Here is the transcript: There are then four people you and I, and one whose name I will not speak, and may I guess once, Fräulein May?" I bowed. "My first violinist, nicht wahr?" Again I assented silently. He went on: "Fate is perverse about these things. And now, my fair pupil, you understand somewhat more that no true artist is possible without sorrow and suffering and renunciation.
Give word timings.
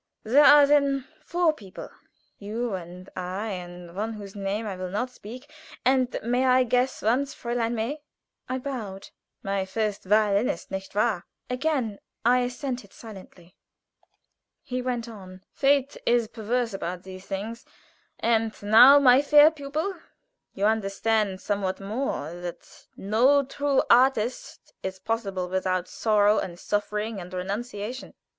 There 0.23 0.43
are 0.45 0.65
then 0.65 1.05
four 1.23 1.53
people 1.53 1.91
you 2.39 2.73
and 2.73 3.07
I, 3.15 3.49
and 3.49 3.95
one 3.95 4.13
whose 4.13 4.33
name 4.35 4.65
I 4.65 4.75
will 4.75 4.89
not 4.89 5.11
speak, 5.11 5.53
and 5.85 6.17
may 6.23 6.43
I 6.47 6.63
guess 6.63 7.03
once, 7.03 7.35
Fräulein 7.35 7.73
May?" 7.73 8.01
I 8.49 8.57
bowed. 8.57 9.09
"My 9.43 9.63
first 9.63 10.03
violinist, 10.05 10.71
nicht 10.71 10.95
wahr?" 10.95 11.23
Again 11.51 11.99
I 12.25 12.39
assented 12.39 12.93
silently. 12.93 13.55
He 14.63 14.81
went 14.81 15.07
on: 15.07 15.43
"Fate 15.53 15.95
is 16.07 16.27
perverse 16.27 16.73
about 16.73 17.03
these 17.03 17.27
things. 17.27 17.63
And 18.19 18.59
now, 18.63 18.97
my 18.97 19.21
fair 19.21 19.51
pupil, 19.51 19.93
you 20.51 20.65
understand 20.65 21.41
somewhat 21.41 21.79
more 21.79 22.33
that 22.33 22.87
no 22.97 23.43
true 23.45 23.83
artist 23.87 24.73
is 24.81 24.97
possible 24.97 25.47
without 25.47 25.87
sorrow 25.87 26.39
and 26.39 26.57
suffering 26.59 27.21
and 27.21 27.31
renunciation. 27.31 28.15